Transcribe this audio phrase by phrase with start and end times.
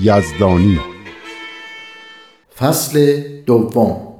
[0.00, 0.80] یزدانی.
[2.58, 4.14] فصل دوم.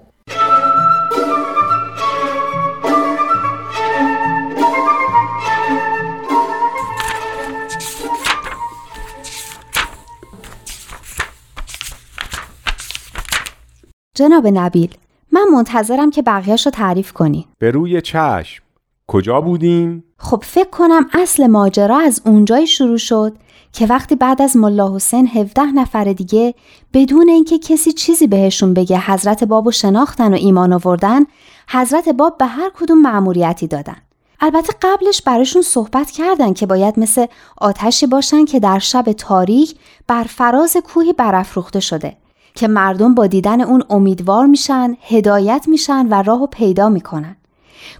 [14.16, 14.94] جناب نبیل
[15.32, 17.48] من منتظرم که بقیهش رو تعریف کنی.
[17.58, 18.63] به روی چشم.
[19.08, 23.36] کجا بودیم؟ خب فکر کنم اصل ماجرا از اونجایی شروع شد
[23.72, 26.54] که وقتی بعد از ملا حسین 17 نفر دیگه
[26.92, 31.24] بدون اینکه کسی چیزی بهشون بگه حضرت بابو شناختن و ایمان آوردن
[31.68, 33.96] حضرت باب به هر کدوم مأموریتی دادن
[34.40, 37.26] البته قبلش براشون صحبت کردن که باید مثل
[37.58, 39.74] آتشی باشن که در شب تاریک
[40.06, 42.16] بر فراز کوهی برافروخته شده
[42.54, 47.36] که مردم با دیدن اون امیدوار میشن، هدایت میشن و راهو پیدا می‌کنن.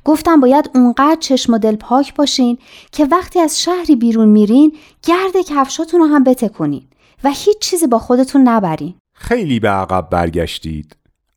[0.04, 2.58] گفتم باید اونقدر چشم و دل پاک باشین
[2.92, 6.86] که وقتی از شهری بیرون میرین گرد کفشاتون رو هم بتکنین
[7.24, 8.94] و هیچ چیزی با خودتون نبرین.
[9.14, 10.96] خیلی به عقب برگشتید.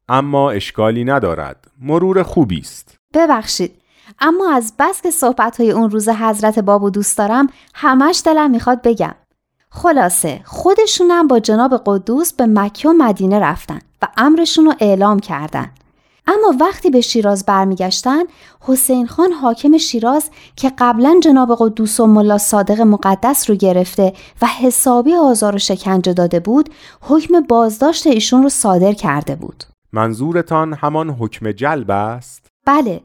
[0.09, 1.67] اما اشکالی ندارد.
[1.81, 2.97] مرور خوبی است.
[3.13, 3.81] ببخشید.
[4.19, 8.81] اما از بس که صحبت های اون روز حضرت بابو دوست دارم همش دلم می‌خواد
[8.81, 9.15] بگم.
[9.69, 15.71] خلاصه خودشونم با جناب قدوس به مکه و مدینه رفتن و امرشون رو اعلام کردن.
[16.27, 18.23] اما وقتی به شیراز برمیگشتن
[18.59, 24.45] حسین خان حاکم شیراز که قبلا جناب قدوس و ملا صادق مقدس رو گرفته و
[24.45, 26.69] حسابی آزار و شکنجه داده بود
[27.01, 29.63] حکم بازداشت ایشون رو صادر کرده بود.
[29.93, 33.01] منظورتان همان حکم جلب است؟ بله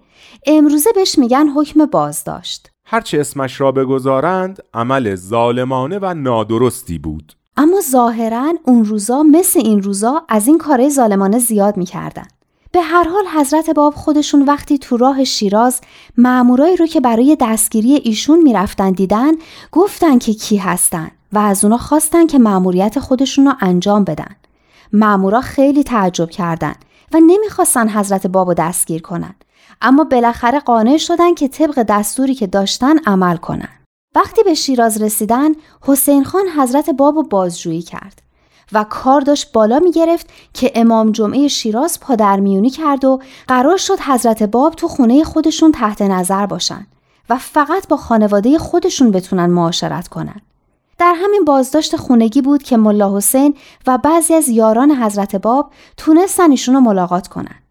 [0.47, 2.71] امروزه بهش میگن حکم بازداشت.
[2.87, 7.33] هرچه اسمش را بگذارند عمل ظالمانه و نادرستی بود.
[7.57, 12.27] اما ظاهرا اون روزا مثل این روزا از این کارهای ظالمانه زیاد می‌کردن.
[12.73, 15.81] به هر حال حضرت باب خودشون وقتی تو راه شیراز
[16.19, 19.33] مامورایی رو که برای دستگیری ایشون می‌رفتن دیدن
[19.73, 24.37] گفتن که کی هستن و از اونا خواستن که مأموریت خودشون رو انجام بدن.
[24.93, 29.35] مامورا خیلی تعجب کردند و نمی‌خواستن حضرت باب دستگیر کنن.
[29.83, 33.69] اما بالاخره قانع شدن که طبق دستوری که داشتن عمل کنن.
[34.15, 35.53] وقتی به شیراز رسیدن
[35.83, 38.23] حسین خان حضرت باب رو بازجویی کرد.
[38.73, 44.01] و کار داشت بالا می گرفت که امام جمعه شیراز پادرمیونی کرد و قرار شد
[44.01, 46.87] حضرت باب تو خونه خودشون تحت نظر باشن
[47.31, 50.41] و فقط با خانواده خودشون بتونن معاشرت کنن.
[50.99, 53.55] در همین بازداشت خونگی بود که ملا حسین
[53.87, 57.62] و بعضی از یاران حضرت باب تونستن ایشون رو ملاقات کنن.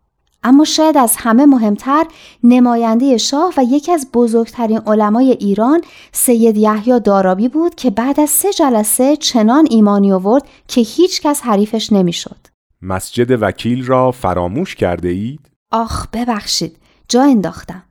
[0.44, 2.06] اما شاید از همه مهمتر
[2.44, 5.82] نماینده شاه و یکی از بزرگترین علمای ایران
[6.12, 11.42] سید یحیی دارابی بود که بعد از سه جلسه چنان ایمانی آورد که هیچ کس
[11.42, 12.38] حریفش نمی‌شد.
[12.82, 15.40] مسجد وکیل را فراموش کرده اید؟
[15.72, 17.84] آخ ببخشید جا انداختم.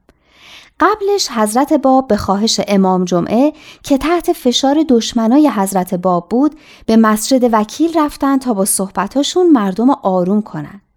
[0.81, 3.53] قبلش حضرت باب به خواهش امام جمعه
[3.83, 6.55] که تحت فشار دشمنای حضرت باب بود
[6.87, 10.90] به مسجد وکیل رفتن تا با صحبتاشون مردم آروم کنند.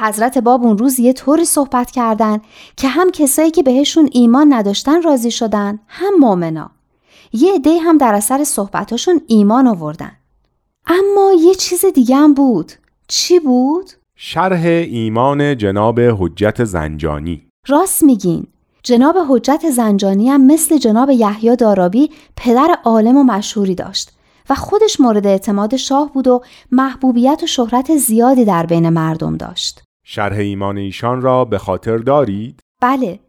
[0.00, 2.40] حضرت باب اون روز یه طوری صحبت کردن
[2.76, 6.70] که هم کسایی که بهشون ایمان نداشتن راضی شدن هم مؤمنا.
[7.32, 10.12] یه عده هم در اثر صحبتاشون ایمان آوردن.
[10.86, 12.72] اما یه چیز دیگه هم بود.
[13.08, 17.42] چی بود؟ شرح ایمان جناب حجت زنجانی.
[17.68, 18.46] راست میگین.
[18.82, 24.12] جناب حجت زنجانی هم مثل جناب یحیی دارابی پدر عالم و مشهوری داشت
[24.50, 26.42] و خودش مورد اعتماد شاه بود و
[26.72, 29.82] محبوبیت و شهرت زیادی در بین مردم داشت.
[30.12, 33.20] شرح ایمان ایشان را به خاطر دارید؟ بله.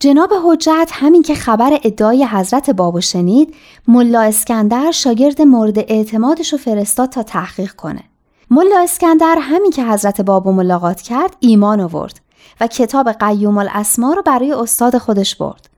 [0.00, 3.54] جناب حجت همین که خبر ادعای حضرت بابو شنید
[3.88, 8.04] ملا اسکندر شاگرد مورد اعتمادش رو فرستاد تا تحقیق کنه.
[8.50, 12.20] ملا اسکندر همین که حضرت بابو ملاقات کرد ایمان آورد
[12.60, 15.68] و کتاب قیوم الاسما رو برای استاد خودش برد.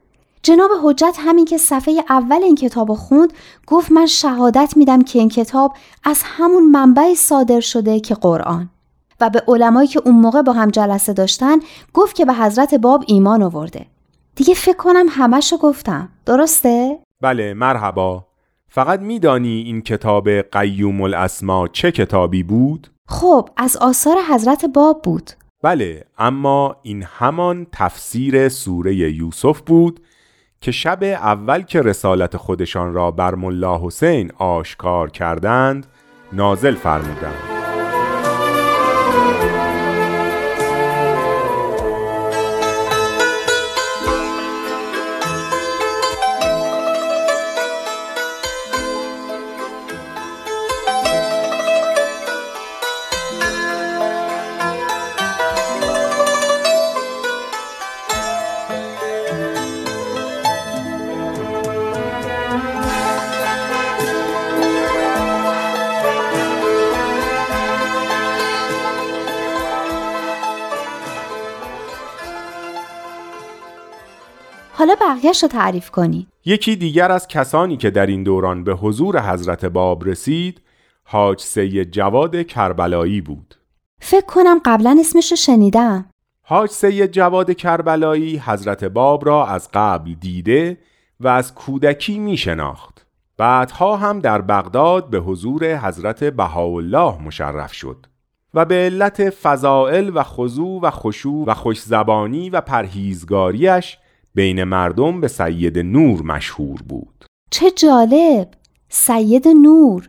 [0.43, 3.33] جناب حجت همین که صفحه اول این کتاب خوند
[3.67, 8.71] گفت من شهادت میدم که این کتاب از همون منبعی صادر شده که قرآن
[9.21, 11.57] و به علمایی که اون موقع با هم جلسه داشتن
[11.93, 13.87] گفت که به حضرت باب ایمان آورده.
[14.35, 16.09] دیگه فکر کنم همشو گفتم.
[16.27, 18.27] درسته؟ بله مرحبا.
[18.69, 25.31] فقط میدانی این کتاب قیوم الاسما چه کتابی بود؟ خب از آثار حضرت باب بود.
[25.63, 30.01] بله اما این همان تفسیر سوره یوسف بود
[30.61, 35.87] که شب اول که رسالت خودشان را بر ملا حسین آشکار کردند
[36.33, 37.54] نازل فرمودند.
[74.77, 76.27] حالا بقیهش رو تعریف کنی.
[76.45, 80.61] یکی دیگر از کسانی که در این دوران به حضور حضرت باب رسید
[81.05, 83.55] حاج سید جواد کربلایی بود.
[84.01, 86.11] فکر کنم قبلا اسمش رو شنیدم.
[86.43, 90.79] حاج سید جواد کربلایی حضرت باب را از قبل دیده
[91.21, 93.07] و از کودکی می شناخت
[93.37, 98.07] بعدها هم در بغداد به حضور حضرت بهاءالله مشرف شد
[98.55, 103.99] و به علت فضائل و خضوع و خشوع و خوشزبانی و پرهیزگاریش
[104.35, 107.25] بین مردم به سید نور مشهور بود.
[107.51, 108.49] چه جالب!
[108.89, 110.09] سید نور!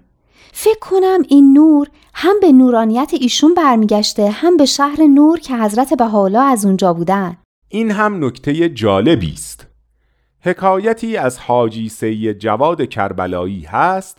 [0.53, 5.93] فکر کنم این نور هم به نورانیت ایشون برمیگشته هم به شهر نور که حضرت
[5.93, 7.37] بهاءالله از اونجا بودن.
[7.69, 9.67] این هم نکته جالبی است.
[10.41, 14.17] حکایتی از حاجی سید جواد کربلایی هست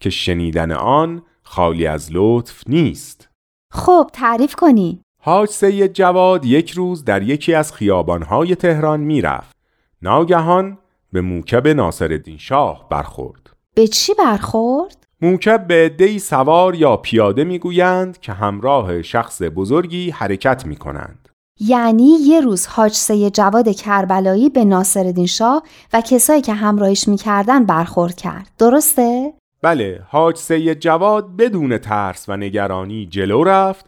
[0.00, 3.28] که شنیدن آن خالی از لطف نیست.
[3.72, 5.00] خب تعریف کنی.
[5.20, 9.56] حاج سید جواد یک روز در یکی از خیابانهای تهران می‌رفت.
[10.02, 10.78] ناگهان
[11.12, 13.50] به موکب ناصرالدین شاه برخورد.
[13.74, 20.66] به چی برخورد؟ موکب به عدهای سوار یا پیاده می‌گویند که همراه شخص بزرگی حرکت
[20.66, 21.28] می کنند.
[21.60, 25.62] یعنی یه روز حاج سید جواد کربلایی به ناصرالدین شاه
[25.92, 28.50] و کسایی که همراهش می‌کردن برخورد کرد.
[28.58, 29.32] درسته؟
[29.62, 33.86] بله، حاج سید جواد بدون ترس و نگرانی جلو رفت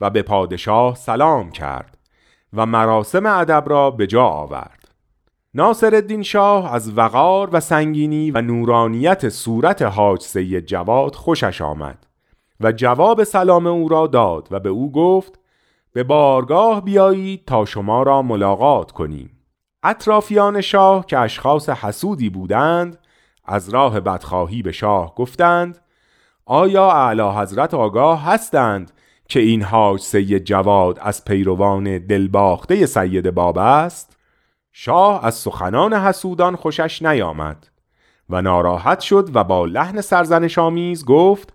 [0.00, 1.98] و به پادشاه سلام کرد
[2.52, 4.88] و مراسم ادب را به جا آورد.
[5.54, 12.06] ناصر الدین شاه از وقار و سنگینی و نورانیت صورت حاج سید جواد خوشش آمد
[12.60, 15.38] و جواب سلام او را داد و به او گفت
[15.92, 19.30] به بارگاه بیایید تا شما را ملاقات کنیم
[19.82, 22.98] اطرافیان شاه که اشخاص حسودی بودند
[23.44, 25.78] از راه بدخواهی به شاه گفتند
[26.46, 28.92] آیا اعلی حضرت آگاه هستند
[29.28, 34.16] که این حاج سید جواد از پیروان دلباخته سید باب است
[34.72, 37.68] شاه از سخنان حسودان خوشش نیامد
[38.30, 41.52] و ناراحت شد و با لحن سرزنش آمیز گفت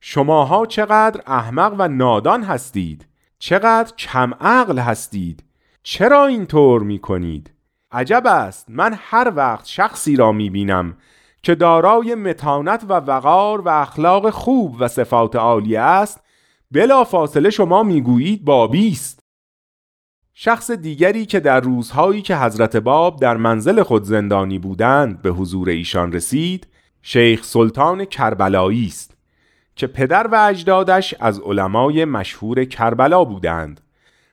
[0.00, 3.06] شماها چقدر احمق و نادان هستید
[3.38, 5.44] چقدر کم عقل هستید
[5.82, 7.50] چرا اینطور می کنید
[7.92, 10.96] عجب است من هر وقت شخصی را می بینم
[11.42, 16.27] که دارای متانت و وقار و اخلاق خوب و صفات عالی است
[16.70, 19.20] بلا فاصله شما می‌گویید بابی است.
[20.34, 25.68] شخص دیگری که در روزهایی که حضرت باب در منزل خود زندانی بودند به حضور
[25.68, 26.66] ایشان رسید
[27.02, 29.16] شیخ سلطان کربلایی است
[29.76, 33.80] که پدر و اجدادش از علمای مشهور کربلا بودند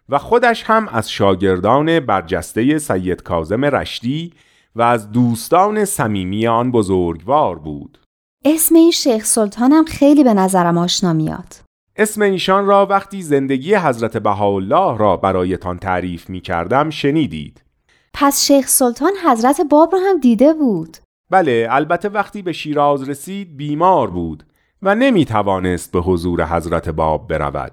[0.09, 4.33] و خودش هم از شاگردان برجسته سید کازم رشتی
[4.75, 7.97] و از دوستان صمیمی آن بزرگوار بود.
[8.45, 11.64] اسم این شیخ سلطانم خیلی به نظرم آشنا میاد.
[11.97, 17.63] اسم ایشان را وقتی زندگی حضرت بهاءالله را برایتان تعریف می کردم شنیدید
[18.13, 20.97] پس شیخ سلطان حضرت باب را هم دیده بود
[21.29, 24.43] بله البته وقتی به شیراز رسید بیمار بود
[24.81, 27.71] و نمی توانست به حضور حضرت باب برود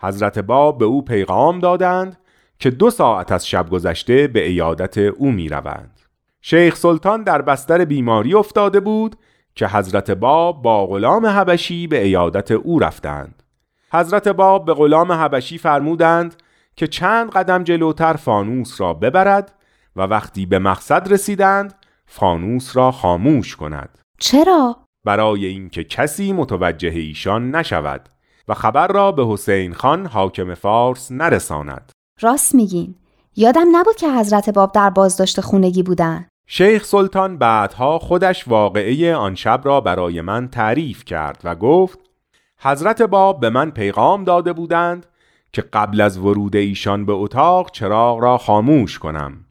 [0.00, 2.16] حضرت باب به او پیغام دادند
[2.58, 6.00] که دو ساعت از شب گذشته به ایادت او می روند.
[6.40, 9.16] شیخ سلطان در بستر بیماری افتاده بود
[9.54, 13.43] که حضرت باب با غلام حبشی به ایادت او رفتند.
[13.94, 16.34] حضرت باب به غلام حبشی فرمودند
[16.76, 19.54] که چند قدم جلوتر فانوس را ببرد
[19.96, 21.74] و وقتی به مقصد رسیدند
[22.06, 23.98] فانوس را خاموش کند.
[24.18, 28.08] چرا؟ برای اینکه کسی متوجه ایشان نشود
[28.48, 32.94] و خبر را به حسین خان حاکم فارس نرساند راست میگین
[33.36, 39.34] یادم نبود که حضرت باب در بازداشت خونگی بودن شیخ سلطان بعدها خودش واقعه آن
[39.34, 41.98] شب را برای من تعریف کرد و گفت
[42.58, 45.06] حضرت باب به من پیغام داده بودند
[45.52, 49.44] که قبل از ورود ایشان به اتاق چراغ را خاموش کنم.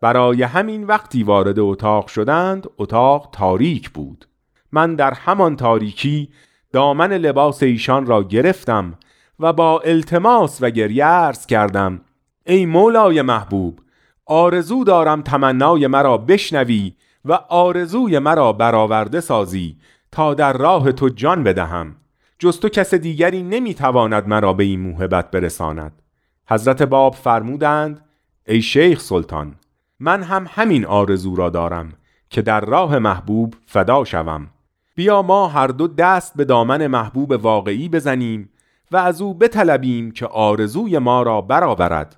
[0.00, 4.28] برای همین وقتی وارد اتاق شدند اتاق تاریک بود.
[4.72, 6.28] من در همان تاریکی
[6.72, 8.94] دامن لباس ایشان را گرفتم
[9.40, 12.00] و با التماس و گریه عرض کردم
[12.46, 13.80] ای مولای محبوب
[14.26, 19.76] آرزو دارم تمنای مرا بشنوی و آرزوی مرا برآورده سازی
[20.12, 21.96] تا در راه تو جان بدهم.
[22.38, 26.02] جز تو کس دیگری نمی‌تواند مرا به این موهبت برساند.
[26.48, 28.04] حضرت باب فرمودند
[28.46, 29.54] ای شیخ سلطان
[30.00, 31.92] من هم همین آرزو را دارم
[32.30, 34.46] که در راه محبوب فدا شوم.
[34.94, 38.50] بیا ما هر دو دست به دامن محبوب واقعی بزنیم
[38.90, 42.16] و از او بطلبیم که آرزوی ما را برآورد.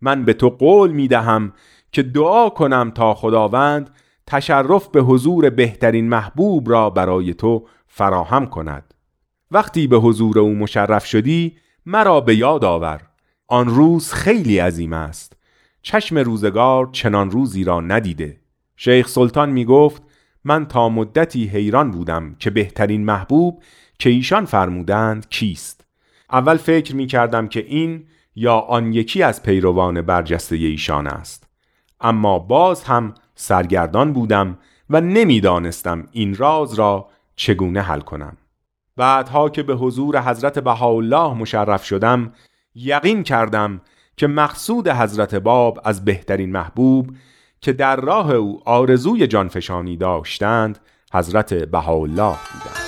[0.00, 1.52] من به تو قول می دهم
[1.92, 3.90] که دعا کنم تا خداوند
[4.26, 8.94] تشرف به حضور بهترین محبوب را برای تو فراهم کند.
[9.50, 13.00] وقتی به حضور او مشرف شدی مرا به یاد آور.
[13.48, 15.36] آن روز خیلی عظیم است.
[15.82, 18.40] چشم روزگار چنان روزی را ندیده.
[18.76, 20.02] شیخ سلطان می گفت
[20.44, 23.62] من تا مدتی حیران بودم که بهترین محبوب
[23.98, 25.86] که ایشان فرمودند کیست.
[26.32, 31.48] اول فکر می کردم که این یا آن یکی از پیروان برجسته ایشان است.
[32.00, 34.58] اما باز هم سرگردان بودم
[34.90, 38.36] و نمی‌دانستم این راز را چگونه حل کنم.
[38.96, 42.32] بعدها که به حضور حضرت بهاءالله مشرف شدم
[42.74, 43.80] یقین کردم
[44.16, 47.10] که مقصود حضرت باب از بهترین محبوب
[47.60, 50.78] که در راه او آرزوی جانفشانی داشتند
[51.12, 52.85] حضرت بهاءالله بودند.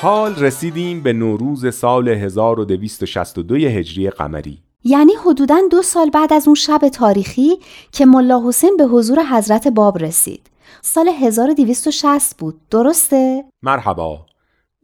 [0.00, 4.62] حال رسیدیم به نوروز سال 1262 هجری قمری.
[4.84, 7.50] یعنی حدوداً دو سال بعد از اون شب تاریخی
[7.92, 10.50] که ملا حسین به حضور حضرت باب رسید.
[10.82, 12.60] سال 1260 بود.
[12.70, 14.26] درسته؟ مرحبا.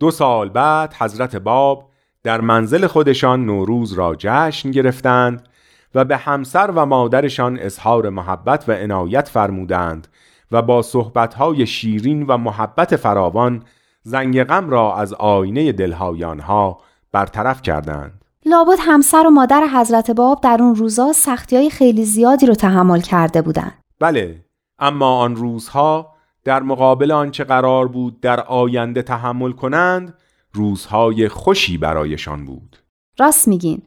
[0.00, 1.90] دو سال بعد حضرت باب
[2.22, 5.48] در منزل خودشان نوروز را جشن گرفتند
[5.94, 10.08] و به همسر و مادرشان اظهار محبت و عنایت فرمودند
[10.52, 13.62] و با صحبتهای شیرین و محبت فراوان
[14.06, 16.80] زنگ غم را از آینه دلهای آنها
[17.12, 18.24] برطرف کردند.
[18.46, 23.00] لابد همسر و مادر حضرت باب در اون روزا سختی های خیلی زیادی رو تحمل
[23.00, 23.78] کرده بودند.
[24.00, 24.44] بله
[24.78, 30.14] اما آن روزها در مقابل آنچه قرار بود در آینده تحمل کنند
[30.52, 32.76] روزهای خوشی برایشان بود.
[33.18, 33.82] راست میگین.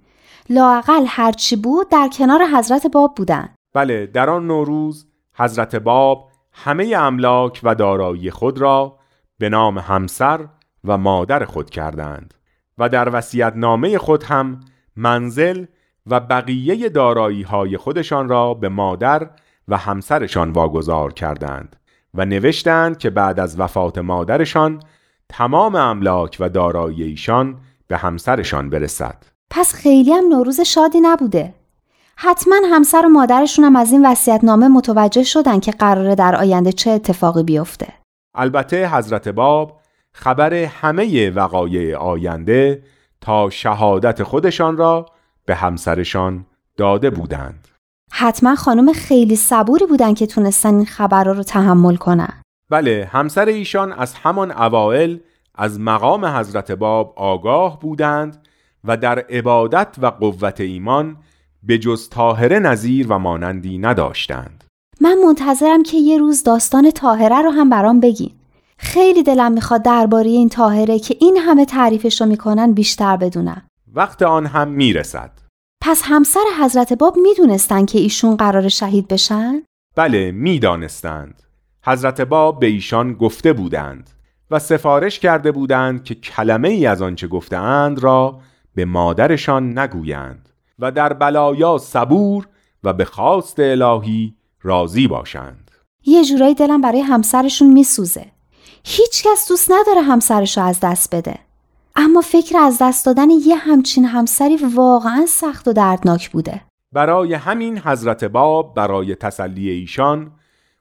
[0.50, 6.96] لاقل هرچی بود در کنار حضرت باب بودن بله در آن نوروز حضرت باب همه
[6.98, 8.97] املاک و دارایی خود را
[9.40, 10.48] به نام همسر
[10.84, 12.34] و مادر خود کردند
[12.78, 14.60] و در وسیعت نامه خود هم
[14.96, 15.66] منزل
[16.08, 19.30] و بقیه دارایی های خودشان را به مادر
[19.68, 21.76] و همسرشان واگذار کردند
[22.14, 24.82] و نوشتند که بعد از وفات مادرشان
[25.30, 29.24] تمام املاک و دارایی ایشان به همسرشان برسد.
[29.50, 31.54] پس خیلی هم نوروز شادی نبوده.
[32.16, 36.92] حتما همسر و مادرشون هم از این نامه متوجه شدن که قراره در آینده چه
[36.92, 37.88] اتفاقی بیفته.
[38.38, 39.80] البته حضرت باب
[40.14, 42.84] خبر همه وقایع آینده
[43.22, 45.06] تا شهادت خودشان را
[45.46, 46.46] به همسرشان
[46.78, 47.68] داده بودند.
[48.12, 52.42] حتما خانم خیلی صبوری بودن که تونستن این خبرها رو تحمل کنن.
[52.70, 55.18] بله همسر ایشان از همان اوائل
[55.56, 58.48] از مقام حضرت باب آگاه بودند
[58.84, 61.18] و در عبادت و قوت ایمان
[61.64, 64.64] به جز طاهره نظیر و مانندی نداشتند.
[65.02, 68.32] من منتظرم که یه روز داستان تاهره رو هم برام بگین.
[68.78, 73.68] خیلی دلم می‌خواد درباره این تاهره که این همه تعریفش رو می‌کنن بیشتر بدونم.
[73.94, 75.32] وقت آن هم می‌رسد.
[75.82, 79.64] پس همسر حضرت باب می‌دونستن که ایشون قرار شهید بشن؟
[79.96, 81.44] بله می‌دانستند.
[81.86, 84.10] حضرت باب به ایشان گفته بودند
[84.52, 88.40] و سفارش کرده بودند که کلمه ای از آنچه گفتهاند را
[88.76, 90.50] به مادرشان نگویند
[90.80, 92.48] و در بلایا صبور
[92.84, 94.37] و به خواست الهی
[94.68, 95.72] راضی باشند.
[96.06, 98.26] یه جورایی دلم برای همسرشون میسوزه.
[98.84, 101.40] هیچ کس دوست نداره همسرش رو از دست بده.
[101.96, 106.62] اما فکر از دست دادن یه همچین همسری واقعا سخت و دردناک بوده.
[106.94, 110.32] برای همین حضرت باب برای تسلی ایشان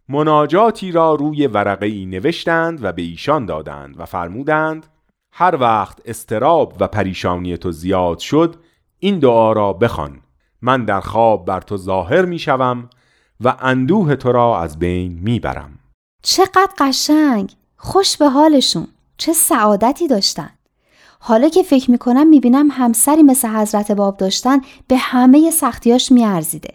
[0.08, 4.86] مناجاتی را روی ورقه ای نوشتند و به ایشان دادند و فرمودند
[5.32, 8.56] هر وقت استراب و پریشانی تو زیاد شد
[8.98, 10.20] این دعا را بخوان.
[10.62, 12.88] من در خواب بر تو ظاهر می شوم
[13.44, 15.78] و اندوه تو را از بین می برم
[16.22, 17.52] چقدر قشنگ!
[17.76, 18.86] خوش به حالشون.
[19.16, 20.50] چه سعادتی داشتن.
[21.20, 26.74] حالا که فکر می‌کنم می‌بینم همسری مثل حضرت باب داشتن به همه سختیاش میارزیده.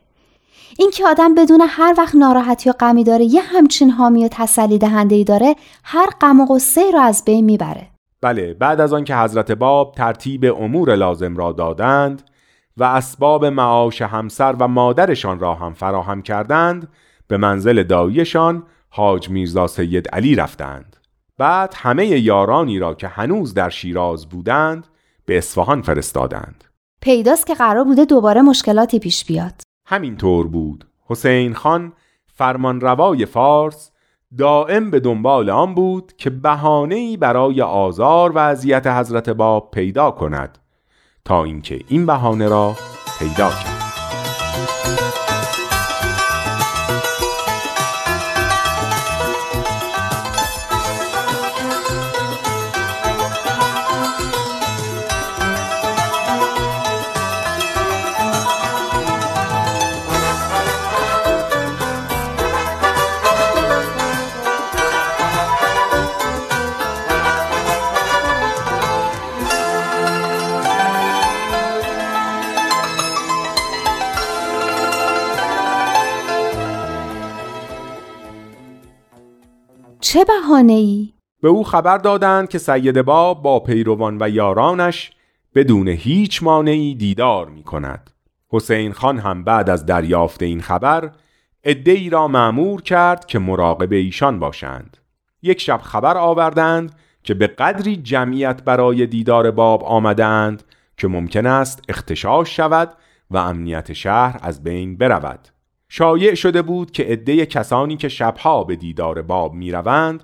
[0.80, 4.78] این که آدم بدون هر وقت ناراحتی و غمی داره یه همچین حامی و تسلی
[4.78, 7.88] دهنده ای داره هر غم و غصه رو از بین می‌بره.
[8.22, 12.31] بله بعد از آن که حضرت باب ترتیب امور لازم را دادند
[12.78, 16.88] و اسباب معاش همسر و مادرشان را هم فراهم کردند
[17.28, 20.98] به منزل داییشان حاج میرزا سید علی رفتند.
[21.38, 24.88] بعد همه یارانی را که هنوز در شیراز بودند
[25.26, 26.64] به اصفهان فرستادند.
[27.02, 29.62] پیداست که قرار بوده دوباره مشکلاتی پیش بیاد.
[29.86, 30.88] همینطور بود.
[31.06, 31.94] حسین خان
[32.34, 33.92] فرمانروای فارس
[34.38, 40.58] دائم به دنبال آن بود که بهانه‌ای برای آزار و اذیت حضرت باب پیدا کند.
[41.26, 42.76] تا اینکه این بهانه را
[43.20, 43.82] پیدا کرد.
[80.52, 85.12] بهانه ای؟ به او خبر دادند که سید باب با پیروان و یارانش
[85.56, 88.10] بدون هیچ مانعی دیدار می کند.
[88.50, 91.12] حسین خان هم بعد از دریافت این خبر
[91.64, 94.98] ای را معمور کرد که مراقب ایشان باشند.
[95.42, 100.64] یک شب خبر آوردند که به قدری جمعیت برای دیدار باب آمدند
[100.98, 102.94] که ممکن است اختشاش شود
[103.32, 105.48] و امنیت شهر از بین برود.
[105.90, 110.24] شایع شده بود که عده کسانی که شبها به دیدار باب می‌روند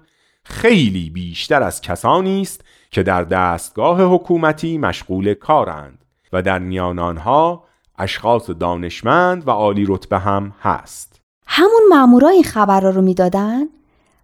[0.50, 7.64] خیلی بیشتر از کسانی است که در دستگاه حکومتی مشغول کارند و در میان آنها
[7.98, 11.22] اشخاص دانشمند و عالی رتبه هم هست.
[11.48, 13.62] همون مامورا این خبر رو می‌دادن؟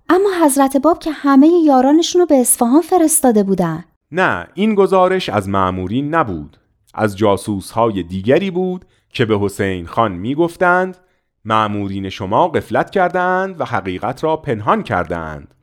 [0.10, 3.86] اما حضرت باب که همه یارانشون رو به اصفهان فرستاده بودن.
[4.12, 6.58] نه این گزارش از معمورین نبود.
[6.94, 10.98] از جاسوس های دیگری بود که به حسین خان می‌گفتند
[11.46, 15.54] معمورین شما قفلت کردند و حقیقت را پنهان کردند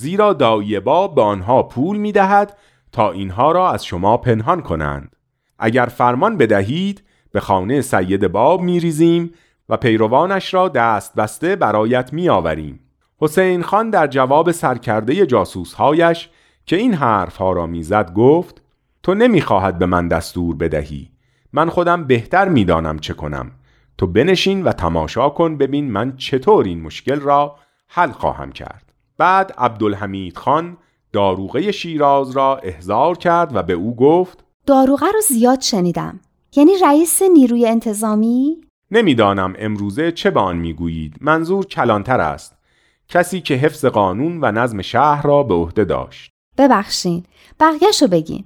[0.00, 2.56] زیرا دایی باب به آنها پول می دهد
[2.92, 5.16] تا اینها را از شما پنهان کنند.
[5.58, 9.30] اگر فرمان بدهید به خانه سید باب می ریزیم
[9.68, 12.80] و پیروانش را دست بسته برایت می آوریم
[13.18, 16.28] حسین خان در جواب سرکرده جاسوسهایش
[16.66, 18.62] که این حرفها را می‌زد گفت
[19.02, 21.10] تو نمی‌خواهد به من دستور بدهی.
[21.52, 23.50] من خودم بهتر می‌دانم چه کنم.
[23.98, 27.56] تو بنشین و تماشا کن ببین من چطور این مشکل را
[27.88, 28.89] حل خواهم کرد.
[29.20, 30.76] بعد عبدالحمید خان
[31.12, 36.20] داروغه شیراز را احضار کرد و به او گفت داروغه رو زیاد شنیدم.
[36.56, 38.56] یعنی رئیس نیروی انتظامی؟
[38.90, 41.16] نمی‌دانم امروزه چه به آن می‌گویید.
[41.20, 42.56] منظور کلانتر است.
[43.08, 46.30] کسی که حفظ قانون و نظم شهر را به عهده داشت.
[46.58, 47.24] ببخشین.
[47.60, 48.44] بقیهشو بگین.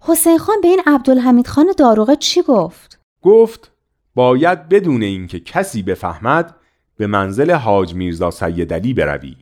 [0.00, 3.72] حسین خان به این عبدالحمید خان داروغه چی گفت؟ گفت
[4.14, 6.54] باید بدون اینکه کسی بفهمد
[6.96, 9.36] به منزل حاج میرزا سید علی بروی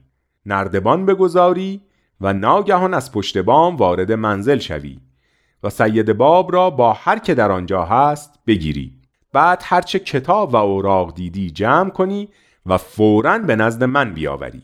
[0.47, 1.81] نردبان بگذاری
[2.21, 5.01] و ناگهان از پشت بام وارد منزل شوی
[5.63, 8.93] و سید باب را با هر که در آنجا هست بگیری.
[9.33, 12.29] بعد هرچه کتاب و اوراق دیدی جمع کنی
[12.67, 14.63] و فوراً به نزد من بیاوری.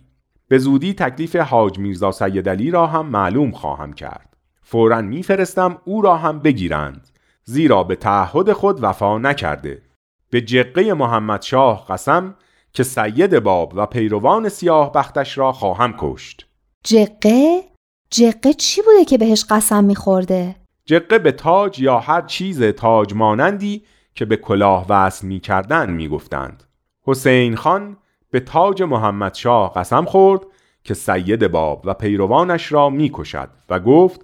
[0.48, 4.36] به زودی تکلیف حاج میرزا سید علی را هم معلوم خواهم کرد.
[4.62, 7.08] فوراً میفرستم او را هم بگیرند
[7.44, 9.82] زیرا به تعهد خود وفا نکرده.
[10.30, 12.34] به جقه محمد شاه قسم
[12.76, 16.46] که سید باب و پیروان سیاه بختش را خواهم کشت
[16.84, 17.62] جقه؟
[18.10, 23.82] جقه چی بوده که بهش قسم میخورده؟ جقه به تاج یا هر چیز تاج مانندی
[24.14, 26.62] که به کلاه وصل می کردن می گفتند.
[27.02, 27.96] حسین خان
[28.30, 30.40] به تاج محمد شاه قسم خورد
[30.84, 34.20] که سید باب و پیروانش را می کشد و گفت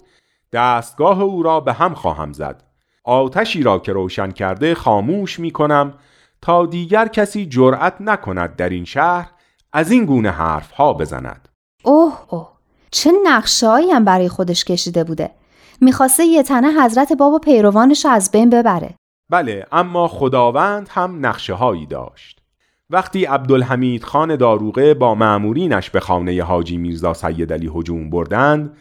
[0.51, 2.63] دستگاه او را به هم خواهم زد
[3.03, 5.93] آتشی را که روشن کرده خاموش می کنم
[6.43, 9.31] تا دیگر کسی جرأت نکند در این شهر
[9.73, 11.49] از این گونه حرف ها بزند.
[11.83, 12.49] اوه اوه
[12.91, 15.31] چه نقشهایی هم برای خودش کشیده بوده.
[15.81, 18.95] می‌خواسته یه تنه حضرت باب و پیروانش از بین ببره.
[19.29, 22.41] بله اما خداوند هم نقشه هایی داشت.
[22.89, 28.77] وقتی عبدالحمید خان داروغه با معمورینش به خانه حاجی میرزا سید علی هجوم بردند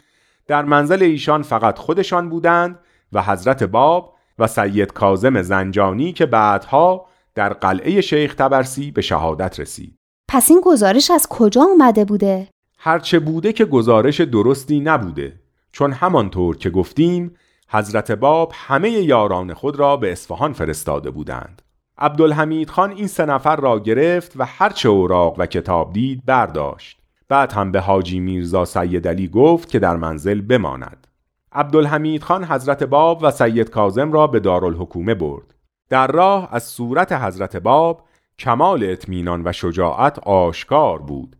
[0.47, 2.79] در منزل ایشان فقط خودشان بودند
[3.13, 9.61] و حضرت باب و سید کازم زنجانی که بعدها در قلعه شیخ تبرسی به شهادت
[9.61, 9.97] رسید.
[10.29, 15.41] پس این گزارش از کجا اومده بوده؟ هرچه بوده که گزارش درستی نبوده
[15.73, 17.35] چون همانطور که گفتیم
[17.69, 21.63] حضرت باب همه یاران خود را به اصفهان فرستاده بودند.
[21.99, 26.99] عبدالحمید خان این سه نفر را گرفت و هرچه اوراق و کتاب دید برداشت.
[27.29, 31.07] بعد هم به حاجی میرزا سید علی گفت که در منزل بماند.
[31.53, 35.55] عبدالحمید خان حضرت باب و سید کازم را به دارالحکومه برد.
[35.93, 38.05] در راه از صورت حضرت باب
[38.39, 41.37] کمال اطمینان و شجاعت آشکار بود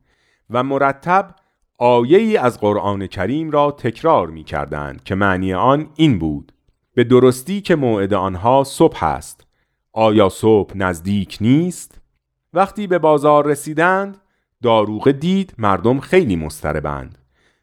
[0.51, 1.35] و مرتب
[1.79, 6.53] آیه ای از قرآن کریم را تکرار می کردند که معنی آن این بود
[6.95, 9.47] به درستی که موعد آنها صبح است
[9.93, 12.01] آیا صبح نزدیک نیست؟
[12.53, 14.19] وقتی به بازار رسیدند
[14.63, 17.19] داروغه دید مردم خیلی مستربند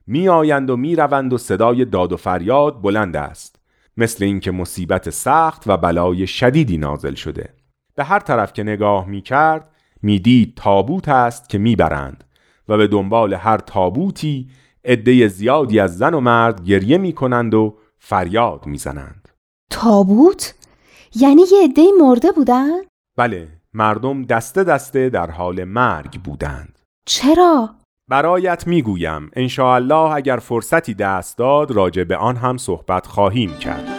[0.07, 3.58] می آیند و می روند و صدای داد و فریاد بلند است
[3.99, 7.53] مثل اینکه مصیبت سخت و بلای شدیدی نازل شده
[7.95, 12.23] به هر طرف که نگاه می کرد می دید تابوت است که می برند
[12.69, 14.49] و به دنبال هر تابوتی
[14.85, 19.29] عده زیادی از زن و مرد گریه می کنند و فریاد می زنند.
[19.69, 20.55] تابوت؟
[21.15, 22.77] یعنی یه عده مرده بودن؟
[23.17, 27.78] بله مردم دسته دسته در حال مرگ بودند چرا؟
[28.09, 33.98] برایت می‌گویم الله اگر فرصتی دست داد راجع به آن هم صحبت خواهیم کرد.